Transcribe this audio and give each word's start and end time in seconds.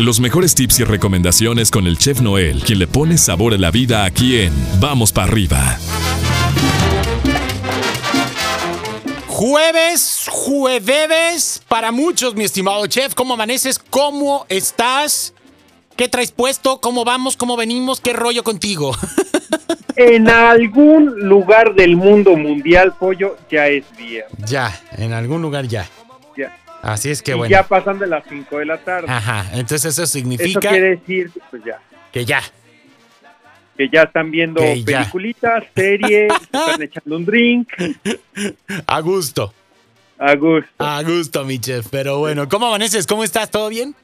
Los 0.00 0.18
mejores 0.18 0.56
tips 0.56 0.80
y 0.80 0.84
recomendaciones 0.84 1.70
con 1.70 1.86
el 1.86 1.98
chef 1.98 2.20
Noel, 2.20 2.62
quien 2.64 2.80
le 2.80 2.88
pone 2.88 3.16
sabor 3.16 3.54
a 3.54 3.58
la 3.58 3.70
vida 3.70 4.04
aquí 4.04 4.38
en 4.40 4.52
Vamos 4.80 5.12
para 5.12 5.28
arriba. 5.28 5.78
Jueves, 9.28 10.26
jueves 10.28 11.62
para 11.68 11.92
muchos, 11.92 12.34
mi 12.34 12.42
estimado 12.42 12.84
chef. 12.88 13.14
¿Cómo 13.14 13.34
amaneces? 13.34 13.78
¿Cómo 13.78 14.46
estás? 14.48 15.32
¿Qué 15.96 16.08
traes 16.08 16.32
puesto? 16.32 16.80
¿Cómo 16.80 17.04
vamos? 17.04 17.36
¿Cómo 17.36 17.56
venimos? 17.56 18.00
¿Qué 18.00 18.12
rollo 18.12 18.42
contigo? 18.42 18.96
en 19.96 20.28
algún 20.28 21.28
lugar 21.28 21.76
del 21.76 21.96
mundo 21.96 22.36
mundial, 22.36 22.94
pollo, 22.98 23.36
ya 23.48 23.68
es 23.68 23.84
viernes. 23.96 24.50
Ya, 24.50 24.76
en 24.98 25.12
algún 25.12 25.40
lugar 25.40 25.68
ya. 25.68 25.88
Ya. 26.84 26.92
Así 26.92 27.10
es 27.10 27.22
que 27.22 27.32
Y 27.32 27.34
bueno. 27.34 27.50
ya 27.50 27.62
pasan 27.66 27.98
de 27.98 28.06
las 28.06 28.24
5 28.28 28.58
de 28.58 28.66
la 28.66 28.78
tarde. 28.78 29.06
Ajá, 29.10 29.46
entonces 29.52 29.84
eso 29.84 30.02
Eso 30.02 30.12
significa 30.12 30.60
quiere 30.70 30.90
decir, 30.96 31.30
pues 31.50 31.62
ya, 31.64 31.80
que 32.12 32.24
ya. 32.24 32.40
que 33.76 33.88
ya 33.88 34.02
están 34.02 34.30
viendo 34.30 34.60
Que 34.60 34.82
ya. 34.84 34.98
peliculitas, 35.00 35.64
series, 35.74 36.32
se 36.32 36.44
están 36.44 36.82
echando 36.82 37.16
un 37.16 37.24
drink, 37.24 37.68
A 38.86 39.00
gusto. 39.00 39.52
a 40.18 40.34
gusto. 40.36 40.68
A 40.78 41.02
gusto, 41.02 41.44
mi 41.44 41.58
chef. 41.58 41.88
Pero 41.90 42.18
bueno, 42.18 42.48
¿cómo 42.48 42.66
amaneces? 42.66 43.06
¿Cómo 43.06 43.24
estás? 43.24 43.50
¿Todo 43.50 43.68
bien? 43.68 43.94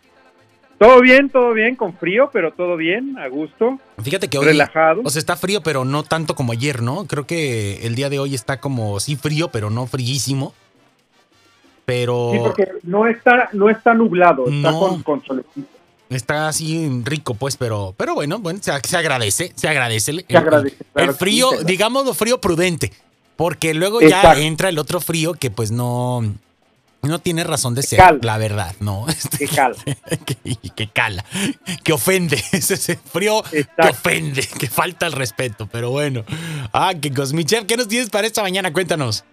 Todo 0.78 1.03
bien, 1.03 1.28
todo 1.28 1.53
bien, 1.53 1.77
con 1.77 1.95
frío, 1.98 2.31
pero 2.33 2.53
todo 2.55 2.75
bien, 2.78 3.19
a 3.19 3.28
gusto, 3.28 3.78
Fíjate 4.03 4.28
que 4.28 4.39
hoy. 4.39 4.47
relajado. 4.47 5.03
O 5.05 5.11
sea, 5.11 5.20
está 5.20 5.37
frío, 5.37 5.62
pero 5.62 5.84
no 5.84 6.05
tanto 6.05 6.34
como 6.34 6.53
ayer, 6.53 6.81
¿no? 6.81 7.06
Creo 7.06 7.27
que 7.27 7.87
el 7.87 7.95
día 7.95 8.09
de 8.09 8.19
hoy 8.19 8.34
está 8.34 8.61
como 8.61 8.98
sí 8.98 9.15
frío, 9.15 9.48
pero 9.51 9.69
no 9.69 9.87
fríísimo. 9.87 10.55
Pero 11.84 12.30
Sí, 12.33 12.39
porque 12.43 12.69
no 12.84 13.07
está, 13.07 13.48
no 13.52 13.69
está 13.69 13.95
nublado, 13.95 14.45
está 14.48 14.70
No. 14.70 14.79
con, 14.79 15.02
con 15.02 15.25
solecito. 15.25 15.66
está 16.09 16.48
así 16.48 16.89
rico, 17.05 17.34
pues, 17.34 17.56
pero, 17.56 17.95
pero 17.97 18.14
bueno, 18.14 18.39
bueno, 18.39 18.61
se, 18.62 18.73
se 18.86 18.97
agradece, 18.97 19.53
se 19.55 19.69
agradece. 19.69 20.11
El, 20.12 20.25
Se 20.28 20.36
agradece, 20.36 20.77
el 20.81 20.86
claro, 20.92 21.14
frío, 21.14 21.51
sí, 21.58 21.64
digámoslo 21.64 22.14
frío 22.14 22.41
prudente, 22.41 22.92
porque 23.36 23.75
luego 23.75 24.01
ya 24.01 24.34
entra 24.39 24.69
el 24.69 24.78
otro 24.78 25.01
frío 25.01 25.34
que 25.34 25.51
pues 25.51 25.70
no, 25.73 26.23
no 27.03 27.19
tiene 27.20 27.42
razón 27.45 27.75
de 27.75 27.83
ser, 27.83 27.98
cala. 27.98 28.19
la 28.23 28.39
verdad, 28.39 28.75
¿no? 28.81 29.06
Que 29.39 29.48
cala. 29.48 29.75
que, 30.27 30.36
que 30.77 30.89
cala, 30.89 31.25
que 31.83 31.92
ofende, 31.92 32.36
es 32.53 32.70
ese 32.70 32.97
frío 32.97 33.42
que 33.51 33.67
ofende, 33.89 34.47
que 34.47 34.69
falta 34.69 35.06
el 35.06 35.12
respeto, 35.12 35.69
pero 35.73 35.91
bueno. 35.91 36.25
Ah, 36.73 36.92
que 37.01 37.12
Cosmichef, 37.12 37.64
¿qué 37.64 37.77
nos 37.77 37.89
tienes 37.89 38.11
para 38.11 38.27
esta 38.27 38.42
mañana? 38.42 38.73
Cuéntanos. 38.73 39.25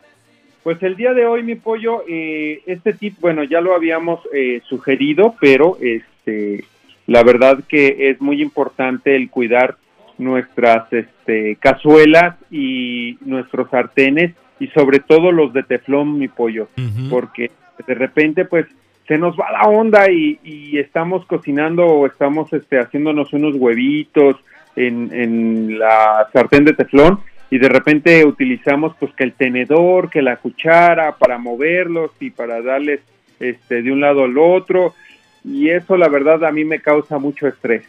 Pues 0.63 0.81
el 0.83 0.95
día 0.95 1.13
de 1.13 1.25
hoy, 1.25 1.43
mi 1.43 1.55
pollo, 1.55 2.03
eh, 2.07 2.61
este 2.65 2.93
tip, 2.93 3.15
bueno, 3.19 3.43
ya 3.43 3.61
lo 3.61 3.73
habíamos 3.73 4.19
eh, 4.33 4.61
sugerido, 4.67 5.35
pero 5.39 5.77
este, 5.81 6.65
la 7.05 7.23
verdad 7.23 7.59
que 7.67 8.09
es 8.09 8.21
muy 8.21 8.41
importante 8.41 9.15
el 9.15 9.29
cuidar 9.29 9.77
nuestras 10.17 10.91
este, 10.91 11.55
cazuelas 11.57 12.35
y 12.51 13.17
nuestros 13.21 13.69
sartenes 13.69 14.33
y 14.59 14.67
sobre 14.67 14.99
todo 14.99 15.31
los 15.31 15.53
de 15.53 15.63
teflón, 15.63 16.17
mi 16.17 16.27
pollo, 16.27 16.67
porque 17.09 17.51
de 17.85 17.93
repente 17.93 18.45
pues 18.45 18.65
se 19.07 19.17
nos 19.17 19.37
va 19.37 19.51
la 19.51 19.69
onda 19.69 20.11
y, 20.11 20.39
y 20.43 20.79
estamos 20.79 21.25
cocinando 21.25 21.85
o 21.85 22.07
estamos 22.07 22.51
este, 22.51 22.79
haciéndonos 22.79 23.31
unos 23.33 23.55
huevitos 23.55 24.35
en, 24.75 25.13
en 25.13 25.79
la 25.79 26.27
sartén 26.33 26.65
de 26.65 26.73
teflón 26.73 27.19
y 27.49 27.57
de 27.57 27.69
repente 27.69 28.25
utilizamos 28.25 28.95
pues 28.99 29.13
que 29.13 29.23
el 29.23 29.33
tenedor, 29.33 30.09
que 30.09 30.21
la 30.21 30.37
cuchara 30.37 31.15
para 31.17 31.37
moverlos 31.37 32.11
y 32.19 32.29
para 32.29 32.61
darles 32.61 33.01
este 33.39 33.81
de 33.81 33.91
un 33.91 34.01
lado 34.01 34.25
al 34.25 34.37
otro 34.37 34.93
y 35.43 35.69
eso 35.69 35.95
la 35.97 36.09
verdad 36.09 36.43
a 36.45 36.51
mí 36.51 36.65
me 36.65 36.81
causa 36.81 37.19
mucho 37.19 37.47
estrés 37.47 37.83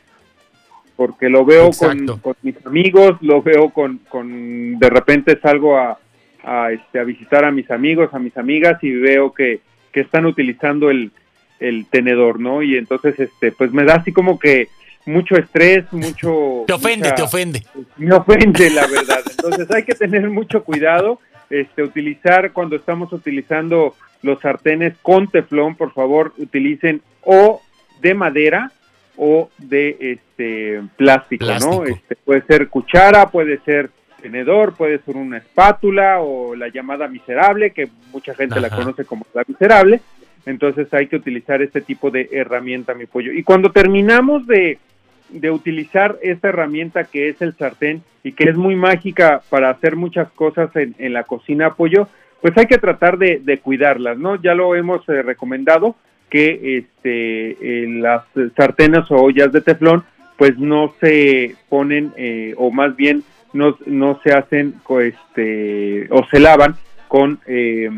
porque 0.98 1.28
lo 1.28 1.44
veo 1.44 1.70
con, 1.70 2.18
con 2.18 2.34
mis 2.42 2.66
amigos, 2.66 3.18
lo 3.20 3.40
veo 3.40 3.70
con, 3.70 4.00
con 4.08 4.80
de 4.80 4.90
repente 4.90 5.38
salgo 5.40 5.78
a, 5.78 5.96
a, 6.42 6.72
este, 6.72 6.98
a 6.98 7.04
visitar 7.04 7.44
a 7.44 7.52
mis 7.52 7.70
amigos, 7.70 8.12
a 8.12 8.18
mis 8.18 8.36
amigas 8.36 8.82
y 8.82 8.92
veo 8.92 9.32
que, 9.32 9.60
que 9.92 10.00
están 10.00 10.26
utilizando 10.26 10.90
el, 10.90 11.12
el 11.60 11.86
tenedor, 11.86 12.40
¿no? 12.40 12.62
Y 12.62 12.76
entonces 12.76 13.18
este 13.18 13.52
pues 13.52 13.72
me 13.72 13.84
da 13.84 13.94
así 13.94 14.12
como 14.12 14.40
que 14.40 14.68
mucho 15.08 15.36
estrés, 15.36 15.84
mucho 15.92 16.64
Te 16.66 16.72
ofende, 16.72 17.08
mucha- 17.08 17.14
te 17.14 17.22
ofende. 17.22 17.62
me 17.96 18.14
ofende 18.14 18.70
la 18.70 18.86
verdad. 18.86 19.20
Entonces 19.30 19.70
hay 19.70 19.82
que 19.84 19.94
tener 19.94 20.28
mucho 20.30 20.62
cuidado, 20.62 21.20
este, 21.50 21.82
utilizar 21.82 22.52
cuando 22.52 22.76
estamos 22.76 23.12
utilizando 23.12 23.94
los 24.22 24.40
sartenes 24.40 24.94
con 25.02 25.28
teflón, 25.28 25.74
por 25.76 25.92
favor, 25.92 26.32
utilicen 26.38 27.00
o 27.22 27.60
de 28.00 28.14
madera 28.14 28.72
o 29.16 29.50
de 29.58 29.96
este 30.00 30.82
plástico, 30.96 31.46
Plástico. 31.46 31.74
¿no? 31.74 31.84
Este, 31.84 32.16
puede 32.16 32.42
ser 32.42 32.68
cuchara, 32.68 33.30
puede 33.30 33.58
ser 33.60 33.90
tenedor, 34.22 34.74
puede 34.76 34.98
ser 35.00 35.16
una 35.16 35.38
espátula 35.38 36.20
o 36.20 36.54
la 36.54 36.68
llamada 36.68 37.08
miserable, 37.08 37.70
que 37.72 37.88
mucha 38.12 38.34
gente 38.34 38.60
la 38.60 38.70
conoce 38.70 39.04
como 39.04 39.24
la 39.34 39.44
miserable. 39.46 40.00
Entonces 40.46 40.92
hay 40.94 41.06
que 41.08 41.16
utilizar 41.16 41.62
este 41.62 41.80
tipo 41.80 42.10
de 42.10 42.28
herramienta, 42.32 42.94
mi 42.94 43.06
pollo. 43.06 43.32
Y 43.32 43.42
cuando 43.42 43.70
terminamos 43.70 44.46
de, 44.46 44.78
de 45.28 45.50
utilizar 45.50 46.18
esta 46.22 46.48
herramienta 46.48 47.04
que 47.04 47.28
es 47.28 47.40
el 47.42 47.54
sartén 47.54 48.02
y 48.22 48.32
que 48.32 48.44
es 48.44 48.56
muy 48.56 48.76
mágica 48.76 49.42
para 49.50 49.70
hacer 49.70 49.96
muchas 49.96 50.30
cosas 50.32 50.74
en, 50.76 50.94
en 50.98 51.12
la 51.12 51.24
cocina 51.24 51.74
pollo, 51.74 52.08
pues 52.40 52.56
hay 52.56 52.66
que 52.66 52.78
tratar 52.78 53.18
de, 53.18 53.40
de 53.42 53.58
cuidarlas, 53.58 54.18
¿no? 54.18 54.36
Ya 54.36 54.54
lo 54.54 54.74
hemos 54.74 55.08
eh, 55.08 55.22
recomendado 55.22 55.96
que 56.30 56.78
este 56.78 57.50
eh, 57.60 57.88
las 57.88 58.24
sartenes 58.56 59.10
o 59.10 59.16
ollas 59.16 59.52
de 59.52 59.60
teflón 59.60 60.04
pues 60.36 60.58
no 60.58 60.94
se 61.00 61.56
ponen 61.68 62.12
eh, 62.16 62.54
o 62.56 62.70
más 62.70 62.94
bien 62.96 63.24
no, 63.52 63.76
no 63.86 64.20
se 64.22 64.32
hacen 64.32 64.74
este 65.00 66.06
o 66.10 66.24
se 66.30 66.38
lavan 66.38 66.76
con 67.08 67.40
eh, 67.46 67.90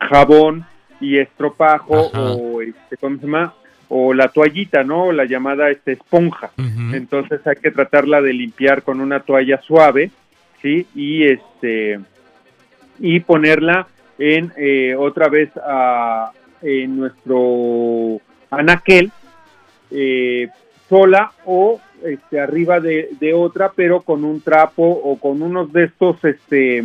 jabón 0.00 0.66
y 1.00 1.18
estropajo 1.18 2.10
Ajá. 2.12 2.32
o 2.32 2.60
este 2.60 2.96
cómo 2.96 3.16
se 3.16 3.26
llama 3.26 3.54
o 3.88 4.12
la 4.14 4.28
toallita 4.28 4.82
no 4.82 5.12
la 5.12 5.24
llamada 5.24 5.70
este 5.70 5.92
esponja. 5.92 6.50
Entonces 6.92 7.46
hay 7.46 7.56
que 7.56 7.70
tratarla 7.70 8.20
de 8.20 8.32
limpiar 8.32 8.82
con 8.82 9.00
una 9.00 9.20
toalla 9.20 9.60
suave 9.62 10.10
sí 10.62 10.86
y 10.94 11.24
este 11.24 12.00
y 12.98 13.20
ponerla 13.20 13.86
en 14.18 14.52
eh, 14.56 14.94
otra 14.98 15.28
vez 15.28 15.50
a, 15.56 16.32
en 16.62 16.96
nuestro 16.96 18.20
anaquel 18.50 19.10
eh, 19.90 20.48
sola 20.88 21.32
o 21.44 21.80
este 22.02 22.40
arriba 22.40 22.80
de, 22.80 23.10
de 23.20 23.34
otra 23.34 23.72
pero 23.74 24.00
con 24.00 24.24
un 24.24 24.40
trapo 24.40 24.82
o 24.82 25.18
con 25.18 25.42
unos 25.42 25.72
de 25.72 25.84
estos 25.84 26.24
este 26.24 26.84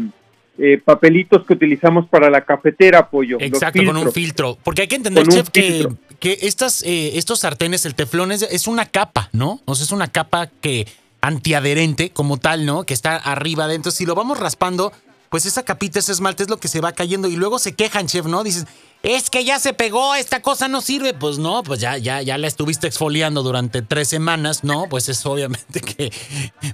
eh, 0.63 0.77
papelitos 0.77 1.43
que 1.47 1.53
utilizamos 1.53 2.07
para 2.07 2.29
la 2.29 2.45
cafetera 2.45 3.09
pollo 3.09 3.37
Exacto, 3.39 3.83
con 3.83 3.97
un 3.97 4.11
filtro. 4.11 4.59
Porque 4.63 4.83
hay 4.83 4.87
que 4.87 4.95
entender, 4.95 5.27
chef, 5.27 5.49
que, 5.49 5.87
estas, 6.21 6.83
eh, 6.83 7.17
estos 7.17 7.39
sartenes, 7.39 7.87
el 7.87 7.95
teflón 7.95 8.31
es, 8.31 8.43
es 8.43 8.67
una 8.67 8.85
capa, 8.85 9.29
¿no? 9.33 9.59
O 9.65 9.73
sea, 9.73 9.85
es 9.85 9.91
una 9.91 10.07
capa 10.07 10.51
que 10.61 10.85
antiadherente 11.19 12.11
como 12.11 12.37
tal, 12.37 12.67
¿no? 12.67 12.83
Que 12.83 12.93
está 12.93 13.15
arriba 13.15 13.67
de. 13.67 13.73
Entonces, 13.73 13.97
si 13.97 14.05
lo 14.05 14.13
vamos 14.13 14.39
raspando, 14.39 14.93
pues 15.29 15.47
esa 15.47 15.63
capita, 15.63 15.97
ese 15.97 16.11
esmalte 16.11 16.43
es 16.43 16.49
lo 16.49 16.57
que 16.57 16.67
se 16.67 16.79
va 16.79 16.91
cayendo. 16.91 17.27
Y 17.27 17.37
luego 17.37 17.57
se 17.57 17.73
quejan, 17.73 18.05
chef, 18.05 18.27
¿no? 18.27 18.43
Dices, 18.43 18.67
es 19.03 19.29
que 19.29 19.43
ya 19.43 19.59
se 19.59 19.73
pegó, 19.73 20.15
esta 20.15 20.41
cosa 20.41 20.67
no 20.67 20.81
sirve. 20.81 21.13
Pues 21.13 21.37
no, 21.37 21.63
pues 21.63 21.79
ya, 21.79 21.97
ya, 21.97 22.21
ya 22.21 22.37
la 22.37 22.47
estuviste 22.47 22.87
exfoliando 22.87 23.43
durante 23.43 23.81
tres 23.81 24.07
semanas, 24.07 24.63
¿no? 24.63 24.87
Pues 24.89 25.09
es 25.09 25.25
obviamente 25.25 25.81
que, 25.97 26.11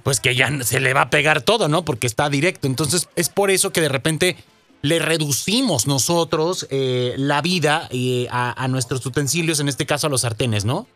pues 0.04 0.20
que 0.20 0.36
ya 0.36 0.52
se 0.64 0.80
le 0.80 0.94
va 0.94 1.02
a 1.02 1.10
pegar 1.10 1.42
todo, 1.42 1.68
¿no? 1.68 1.84
Porque 1.84 2.08
está 2.08 2.30
directo. 2.30 2.68
Entonces, 2.68 3.10
es 3.16 3.30
por 3.30 3.52
eso 3.52 3.72
que 3.72 3.82
de 3.82 3.90
repente 3.90 4.36
le 4.82 5.00
reducimos 5.00 5.88
nosotros 5.88 6.68
eh, 6.70 7.14
la 7.18 7.42
vida 7.42 7.88
eh, 7.92 8.28
a, 8.30 8.64
a 8.64 8.68
nuestros 8.68 9.06
utensilios, 9.06 9.60
en 9.60 9.68
este 9.68 9.86
caso 9.86 10.08
a 10.08 10.10
los 10.10 10.22
sartenes, 10.22 10.66
¿no? 10.66 10.88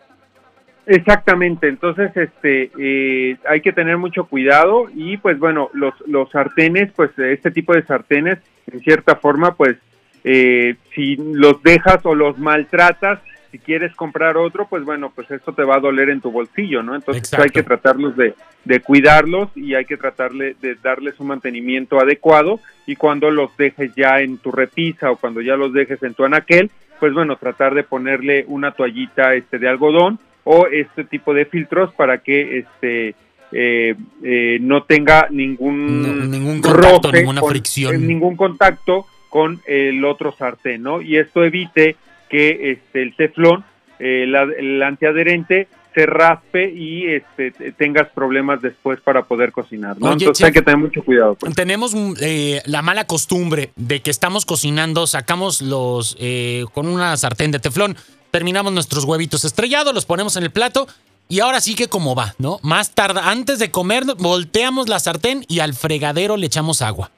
Exactamente, 0.88 1.68
entonces 1.68 2.12
este 2.18 2.72
eh, 2.80 3.38
hay 3.48 3.62
que 3.62 3.72
tener 3.72 3.98
mucho 3.98 4.25
cuidado 4.25 4.88
y 4.94 5.18
pues 5.18 5.38
bueno, 5.38 5.69
los, 5.74 5.94
los 6.07 6.30
sartenes, 6.31 6.92
pues 6.95 7.12
este 7.18 7.51
tipo 7.51 7.74
de 7.74 7.86
sartenes, 7.86 8.39
en 8.72 8.80
cierta 8.81 9.16
forma, 9.16 9.56
pues 9.56 9.77
eh, 10.24 10.76
si 10.94 11.16
los 11.18 11.62
dejas 11.64 12.06
o 12.06 12.16
los 12.16 12.38
maltratas, 12.38 13.20
si 13.52 13.60
quieres 13.60 13.94
comprar 13.96 14.38
otro, 14.38 14.66
pues 14.70 14.84
bueno, 14.86 15.12
pues 15.14 15.30
esto 15.30 15.52
te 15.54 15.64
va 15.64 15.76
a 15.76 15.80
doler 15.82 16.10
en 16.10 16.22
tu 16.22 16.32
bolsillo, 16.32 16.84
¿no? 16.84 16.96
Entonces 16.96 17.24
Exacto. 17.24 17.44
hay 17.44 17.50
que 17.50 17.64
tratarlos 17.64 18.16
de, 18.16 18.34
de 18.64 18.80
cuidarlos 18.80 19.50
y 19.56 19.74
hay 19.76 19.84
que 19.84 19.98
tratarle 19.98 20.56
de 20.62 20.76
darles 20.76 21.20
un 21.20 21.28
mantenimiento 21.28 22.00
adecuado 22.00 22.62
y 22.88 22.96
cuando 22.96 23.30
los 23.30 23.56
dejes 23.58 23.92
ya 23.94 24.22
en 24.22 24.38
tu 24.38 24.52
repisa 24.54 25.12
o 25.12 25.18
cuando 25.18 25.42
ya 25.42 25.58
los 25.58 25.74
dejes 25.74 26.02
en 26.04 26.14
tu 26.14 26.24
anaquel, 26.24 26.72
pues 27.02 27.14
bueno, 27.14 27.36
tratar 27.36 27.74
de 27.74 27.84
ponerle 27.84 28.46
una 28.48 28.72
toallita 28.72 29.34
este 29.36 29.60
de 29.60 29.68
algodón 29.68 30.18
o 30.46 30.68
este 30.68 31.04
tipo 31.04 31.34
de 31.34 31.44
filtros 31.46 31.94
para 31.94 32.20
que 32.20 32.60
este 32.60 33.16
eh, 33.52 33.96
eh, 34.24 34.60
no 34.62 34.84
tenga 34.84 35.28
ningún 35.30 36.02
No, 36.02 36.26
ningún 36.26 36.62
contacto, 36.62 37.02
roce 37.10 37.18
ninguna 37.20 37.42
fricción. 37.42 37.96
eh, 37.96 37.98
ningún 37.98 38.38
contacto 38.38 39.06
con 39.31 39.62
el 39.66 40.06
otro 40.06 40.36
sartén, 40.38 40.83
¿no? 40.83 41.01
Y 41.01 41.18
esto 41.18 41.44
evite 41.44 41.95
que 42.30 42.72
este 42.72 43.01
el 43.01 43.16
teflón 43.16 43.63
eh, 43.98 44.25
la- 44.28 44.44
el 44.44 44.81
antiadherente 44.83 45.68
se 45.94 46.06
raspe 46.06 46.69
y 46.72 47.06
este, 47.07 47.51
te- 47.51 47.72
tengas 47.74 48.07
problemas 48.10 48.62
después 48.62 49.01
para 49.01 49.24
poder 49.24 49.51
cocinar. 49.51 49.98
¿no? 50.00 50.06
Oye, 50.07 50.13
Entonces 50.19 50.38
chef. 50.38 50.48
hay 50.48 50.54
que 50.54 50.62
tener 50.62 50.78
mucho 50.78 51.04
cuidado. 51.04 51.36
pues. 51.36 51.54
Tenemos 51.56 51.94
eh, 52.22 52.62
la 52.66 52.81
mala 52.81 53.06
costumbre 53.07 53.72
de 53.75 54.01
que 54.01 54.10
estamos 54.12 54.45
cocinando, 54.45 55.06
sacamos 55.07 55.62
los 55.62 56.16
eh, 56.19 56.63
con 56.74 56.88
una 56.88 57.18
sartén 57.18 57.51
de 57.51 57.60
teflón, 57.60 57.98
terminamos 58.31 58.72
nuestros 58.72 59.04
huevitos 59.04 59.44
estrellados, 59.44 59.94
los 59.94 60.06
ponemos 60.06 60.36
en 60.38 60.44
el 60.44 60.51
plato 60.51 60.88
y 61.27 61.42
ahora 61.42 61.60
sí 61.62 61.75
que 61.75 61.88
como 61.89 62.16
va, 62.16 62.36
¿no? 62.39 62.60
Más 62.63 62.92
tarde, 62.92 63.19
antes 63.24 63.60
de 63.60 63.69
comer, 63.72 64.04
volteamos 64.18 64.88
la 64.89 65.00
sartén 65.00 65.45
y 65.50 65.60
al 65.60 65.74
fregadero 65.74 66.38
le 66.38 66.45
echamos 66.48 66.81
agua. 66.81 67.12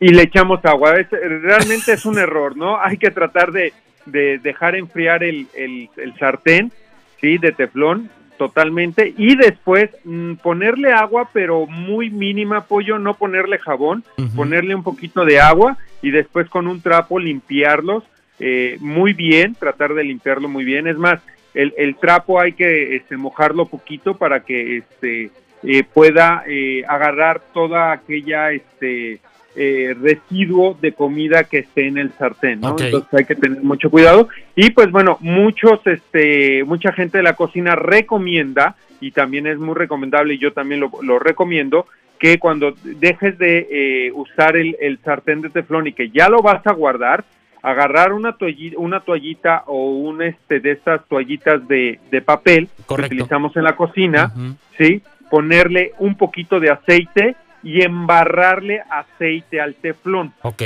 Y 0.00 0.08
le 0.08 0.22
echamos 0.22 0.64
agua. 0.64 0.96
Es- 0.98 1.10
realmente 1.10 1.92
es 1.92 2.04
un 2.06 2.18
error, 2.18 2.56
¿no? 2.56 2.80
Hay 2.80 2.96
que 2.98 3.10
tratar 3.10 3.52
de, 3.52 3.72
de 4.06 4.38
dejar 4.38 4.74
enfriar 4.76 5.22
el, 5.24 5.46
el- 5.56 5.88
el 5.96 6.14
sartén, 6.18 6.72
¿sí? 7.20 7.38
De 7.38 7.52
teflón 7.52 8.10
totalmente 8.38 9.12
y 9.16 9.34
después 9.34 9.90
mm, 10.04 10.34
ponerle 10.34 10.92
agua, 10.92 11.28
pero 11.32 11.66
muy 11.66 12.08
mínima, 12.08 12.64
pollo, 12.66 12.98
no 13.00 13.14
ponerle 13.14 13.58
jabón, 13.58 14.04
ponerle 14.36 14.76
un 14.76 14.84
poquito 14.84 15.24
de 15.24 15.40
agua 15.40 15.76
y 16.02 16.12
después 16.12 16.48
con 16.48 16.68
un 16.68 16.80
trapo 16.80 17.18
limpiarlos 17.18 18.04
eh, 18.38 18.76
muy 18.78 19.12
bien, 19.14 19.56
tratar 19.56 19.94
de 19.94 20.04
limpiarlo 20.04 20.48
muy 20.48 20.64
bien. 20.64 20.86
Es 20.86 20.96
más, 20.96 21.20
el, 21.54 21.74
el 21.76 21.96
trapo 21.96 22.40
hay 22.40 22.52
que 22.52 22.94
este, 22.94 23.16
mojarlo 23.16 23.66
poquito 23.66 24.16
para 24.16 24.44
que 24.44 24.76
este, 24.76 25.32
eh, 25.64 25.82
pueda 25.82 26.44
eh, 26.46 26.84
agarrar 26.86 27.40
toda 27.52 27.90
aquella 27.90 28.52
este, 28.52 29.18
eh, 29.60 29.94
residuo 30.00 30.78
de 30.80 30.92
comida 30.92 31.44
que 31.44 31.58
esté 31.58 31.88
en 31.88 31.98
el 31.98 32.12
sartén, 32.12 32.60
¿no? 32.60 32.76
Entonces 32.78 33.12
hay 33.12 33.24
que 33.24 33.34
tener 33.34 33.60
mucho 33.62 33.90
cuidado. 33.90 34.28
Y 34.54 34.70
pues 34.70 34.90
bueno, 34.92 35.18
muchos, 35.20 35.84
este, 35.84 36.62
mucha 36.64 36.92
gente 36.92 37.18
de 37.18 37.24
la 37.24 37.34
cocina 37.34 37.74
recomienda, 37.74 38.76
y 39.00 39.10
también 39.10 39.48
es 39.48 39.58
muy 39.58 39.74
recomendable, 39.74 40.34
y 40.34 40.38
yo 40.38 40.52
también 40.52 40.80
lo, 40.80 40.90
lo 41.02 41.18
recomiendo, 41.18 41.86
que 42.20 42.38
cuando 42.38 42.74
dejes 42.84 43.36
de 43.38 43.66
eh, 43.70 44.12
usar 44.12 44.56
el, 44.56 44.76
el 44.80 44.98
sartén 45.04 45.40
de 45.40 45.50
teflón 45.50 45.88
y 45.88 45.92
que 45.92 46.10
ya 46.10 46.28
lo 46.28 46.40
vas 46.40 46.64
a 46.66 46.72
guardar, 46.72 47.24
agarrar 47.62 48.12
una 48.12 48.34
toallita, 48.34 48.78
una 48.78 49.00
toallita 49.00 49.64
o 49.66 49.90
un 49.90 50.22
este 50.22 50.60
de 50.60 50.72
estas 50.72 51.04
toallitas 51.08 51.66
de, 51.66 51.98
de 52.10 52.22
papel 52.22 52.68
Correcto. 52.86 53.08
que 53.08 53.14
utilizamos 53.16 53.56
en 53.56 53.64
la 53.64 53.76
cocina. 53.76 54.32
¿sí? 54.76 55.02
Ponerle 55.30 55.92
un 55.98 56.16
poquito 56.16 56.60
de 56.60 56.70
aceite 56.70 57.36
y 57.62 57.82
embarrarle 57.82 58.82
aceite 58.90 59.60
al 59.60 59.74
teflón, 59.74 60.32
Ok. 60.42 60.62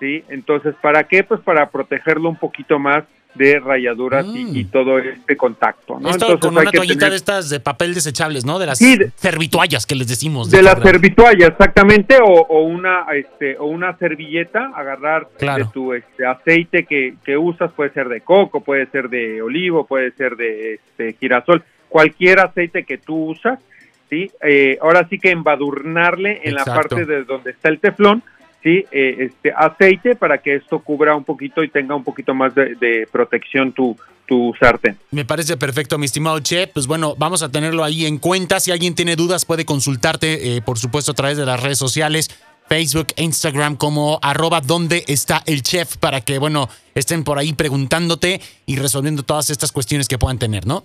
¿sí? 0.00 0.24
Entonces, 0.28 0.74
¿para 0.80 1.04
qué? 1.04 1.24
Pues 1.24 1.40
para 1.40 1.68
protegerlo 1.70 2.28
un 2.28 2.36
poquito 2.36 2.78
más 2.78 3.04
de 3.34 3.60
rayaduras 3.60 4.26
y- 4.26 4.44
Mm. 4.44 4.56
y, 4.56 4.64
todo 4.64 4.98
este 4.98 5.36
contacto, 5.36 6.00
¿no? 6.00 6.10
Esto 6.10 6.24
Entonces 6.32 6.40
con 6.40 6.58
una 6.58 6.72
toallita 6.72 6.98
tener- 6.98 7.10
de 7.10 7.16
estas 7.16 7.48
de 7.48 7.60
papel 7.60 7.94
desechables, 7.94 8.44
¿no? 8.44 8.58
De 8.58 8.66
las 8.66 8.78
Sí, 8.78 8.96
de- 8.96 9.12
servitoallas 9.14 9.86
que 9.86 9.94
les 9.94 10.08
decimos. 10.08 10.50
de 10.50 10.60
la 10.62 10.70
estas 10.70 10.82
grandes. 10.82 11.00
servitoalla 11.00 11.46
exactamente 11.46 12.16
o, 12.20 12.24
o 12.26 12.62
una 12.64 13.04
este 13.14 13.56
o 13.56 13.66
una 13.66 13.96
servilleta 13.98 14.72
agarrar 14.74 15.28
Claro. 15.38 15.64
de 15.66 15.70
tu 15.70 15.94
este 15.94 16.26
aceite 16.26 16.84
que, 16.86 17.14
que 17.24 17.38
usas 17.38 17.70
puede 17.70 17.90
ser 17.92 18.08
de 18.08 18.20
coco 18.20 18.62
puede 18.64 18.86
ser 18.86 19.08
de 19.08 19.40
olivo 19.42 19.86
puede 19.86 20.10
ser 20.10 20.34
de 20.34 20.74
este 20.74 21.12
girasol 21.20 21.62
cualquier 21.88 22.40
aceite 22.40 22.82
que 22.82 22.98
tú 22.98 23.26
usas 23.26 23.60
sí 24.10 24.30
Eh, 24.42 24.76
ahora 24.82 25.06
sí 25.08 25.18
que 25.18 25.30
embadurnarle 25.30 26.40
en 26.44 26.52
Exacto. 26.52 26.70
la 26.70 26.76
parte 26.76 27.04
de 27.06 27.24
donde 27.24 27.50
está 27.52 27.68
el 27.70 27.78
teflón 27.80 28.22
sí 28.62 28.84
Eh, 28.90 29.16
este 29.30 29.52
aceite 29.56 30.16
para 30.16 30.38
que 30.38 30.56
esto 30.56 30.80
cubra 30.80 31.14
un 31.16 31.24
poquito 31.24 31.62
y 31.62 31.68
tenga 31.68 31.94
un 31.94 32.04
poquito 32.04 32.34
más 32.34 32.54
de, 32.54 32.74
de 32.74 33.08
protección 33.10 33.72
tu 33.72 33.96
tu 34.26 34.52
sartén 34.60 34.96
Me 35.10 35.24
parece 35.24 35.56
perfecto, 35.56 35.98
mi 35.98 36.06
estimado 36.06 36.38
chef. 36.38 36.70
Pues 36.72 36.86
bueno, 36.86 37.14
vamos 37.18 37.42
a 37.42 37.48
tenerlo 37.50 37.82
ahí 37.82 38.06
en 38.06 38.18
cuenta. 38.18 38.60
Si 38.60 38.70
alguien 38.70 38.94
tiene 38.94 39.16
dudas, 39.16 39.44
puede 39.44 39.64
consultarte, 39.64 40.56
eh, 40.56 40.62
por 40.62 40.78
supuesto, 40.78 41.10
a 41.10 41.14
través 41.14 41.36
de 41.36 41.44
las 41.44 41.60
redes 41.60 41.78
sociales, 41.78 42.30
Facebook 42.68 43.08
Instagram, 43.16 43.74
como 43.74 44.20
arroba 44.22 44.60
donde 44.60 45.02
está 45.08 45.42
el 45.46 45.62
chef, 45.62 45.96
para 45.96 46.20
que, 46.20 46.38
bueno, 46.38 46.68
estén 46.94 47.24
por 47.24 47.38
ahí 47.38 47.52
preguntándote 47.54 48.40
y 48.66 48.76
resolviendo 48.76 49.24
todas 49.24 49.50
estas 49.50 49.72
cuestiones 49.72 50.06
que 50.06 50.16
puedan 50.16 50.38
tener, 50.38 50.64
¿no? 50.64 50.84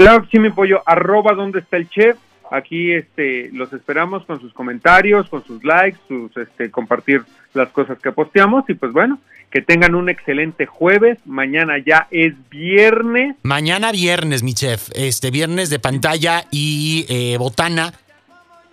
Claro 0.00 0.22
que 0.22 0.30
sí, 0.30 0.38
mi 0.38 0.48
pollo, 0.48 0.82
arroba 0.86 1.34
donde 1.34 1.58
está 1.58 1.76
el 1.76 1.86
chef. 1.90 2.16
Aquí 2.50 2.90
este, 2.90 3.50
los 3.52 3.70
esperamos 3.74 4.24
con 4.24 4.40
sus 4.40 4.50
comentarios, 4.54 5.28
con 5.28 5.44
sus 5.44 5.62
likes, 5.62 5.98
sus 6.08 6.34
este, 6.38 6.70
compartir 6.70 7.22
las 7.52 7.68
cosas 7.68 7.98
que 7.98 8.10
posteamos 8.10 8.64
y 8.70 8.74
pues 8.74 8.92
bueno, 8.92 9.18
que 9.50 9.60
tengan 9.60 9.94
un 9.94 10.08
excelente 10.08 10.64
jueves. 10.64 11.18
Mañana 11.26 11.74
ya 11.76 12.08
es 12.10 12.32
viernes. 12.48 13.36
Mañana 13.42 13.92
viernes, 13.92 14.42
mi 14.42 14.54
chef. 14.54 14.88
Este 14.94 15.30
viernes 15.30 15.68
de 15.68 15.78
pantalla 15.78 16.46
y 16.50 17.04
eh, 17.10 17.36
botana. 17.36 17.92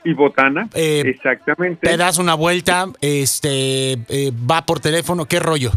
Y 0.06 0.14
botana, 0.14 0.70
Eh, 0.76 1.04
exactamente. 1.08 1.86
Te 1.86 1.98
das 1.98 2.20
una 2.20 2.36
vuelta, 2.36 2.86
este 3.02 3.98
eh, 4.08 4.32
va 4.50 4.66
por 4.66 4.80
teléfono, 4.80 5.26
¿qué 5.26 5.42
rollo? 5.42 5.72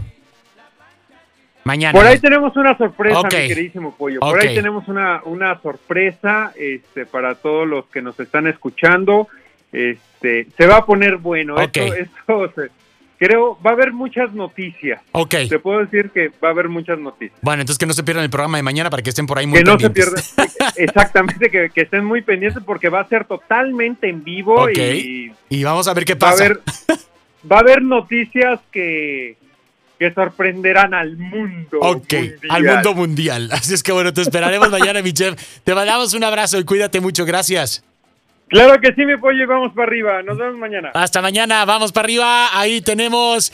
Mañana. 1.71 1.93
Por 1.97 2.05
ahí 2.07 2.19
tenemos 2.19 2.57
una 2.57 2.77
sorpresa, 2.77 3.23
mi 3.23 3.29
queridísimo 3.29 3.95
pollo. 3.97 4.19
Por 4.21 4.41
ahí 4.41 4.55
tenemos 4.57 4.89
una, 4.89 5.21
una 5.25 5.61
sorpresa 5.61 6.53
este, 6.59 7.07
para 7.07 7.37
todos 7.37 7.67
los 7.69 7.87
que 7.87 8.03
nos 8.03 8.19
están 8.19 8.47
escuchando. 8.49 9.29
Este, 9.73 10.49
se 10.57 10.67
va 10.67 10.79
a 10.79 10.87
poner 10.87 11.17
bueno. 11.19 11.55
Ok. 11.55 11.77
Esto, 11.77 11.95
esto 11.95 12.53
se- 12.57 12.71
creo, 13.19 13.57
va 13.65 13.71
a 13.71 13.75
haber 13.75 13.93
muchas 13.93 14.33
noticias. 14.33 15.01
Ok. 15.13 15.35
Te 15.49 15.59
puedo 15.61 15.79
decir 15.81 16.11
que 16.11 16.29
va 16.43 16.49
a 16.49 16.51
haber 16.51 16.69
muchas 16.69 16.99
noticias. 16.99 17.39
Bueno, 17.43 17.61
entonces 17.63 17.79
que 17.79 17.87
no 17.87 17.93
se 17.93 18.03
pierdan 18.03 18.25
el 18.25 18.31
programa 18.31 18.57
de 18.59 18.63
mañana 18.65 18.91
para 18.91 19.03
que 19.03 19.11
estén 19.11 19.27
por 19.27 19.39
ahí 19.39 19.47
muy 19.47 19.59
Que 19.59 19.65
no 19.65 19.79
se 19.79 19.91
pendientes. 19.91 20.35
pierdan. 20.35 20.73
Exactamente, 20.77 21.51
que, 21.51 21.71
que 21.71 21.83
estén 21.83 22.05
muy 22.05 22.23
pendientes 22.23 22.63
porque 22.65 22.89
va 22.89 23.01
a 23.01 23.09
ser 23.09 23.27
totalmente 23.27 24.09
en 24.09 24.25
vivo 24.25 24.69
y 24.71 25.33
Y 25.49 25.63
vamos 25.65 25.87
a 25.87 25.95
ver 25.95 26.05
qué 26.05 26.15
va 26.15 26.29
a 26.29 26.31
pasa. 26.33 26.45
haber, 26.47 26.61
va 27.51 27.57
a 27.57 27.61
haber 27.61 27.83
noticias 27.83 28.59
que, 28.73 29.37
que 30.01 30.11
sorprenderán 30.15 30.95
al 30.95 31.15
mundo. 31.19 31.79
Ok, 31.79 32.15
mundial. 32.15 32.39
al 32.49 32.65
mundo 32.65 32.95
mundial. 32.95 33.49
Así 33.53 33.75
es 33.75 33.83
que 33.83 33.93
bueno, 33.93 34.15
te 34.15 34.23
esperaremos 34.23 34.71
mañana, 34.71 35.03
mi 35.03 35.13
chef. 35.13 35.61
Te 35.63 35.75
mandamos 35.75 36.15
un 36.15 36.25
abrazo 36.25 36.59
y 36.59 36.65
cuídate 36.65 37.01
mucho. 37.01 37.27
Gracias. 37.27 37.85
Claro 38.51 38.81
que 38.81 38.93
sí, 38.95 39.07
mi 39.07 39.17
pollo, 39.17 39.45
y 39.45 39.47
vamos 39.47 39.73
para 39.75 39.87
arriba. 39.87 40.23
Nos 40.25 40.37
vemos 40.37 40.57
mañana. 40.57 40.91
Hasta 40.95 41.23
mañana, 41.23 41.65
vamos 41.67 41.93
para 41.93 42.07
arriba. 42.07 42.59
Ahí 42.59 42.81
tenemos 42.81 43.49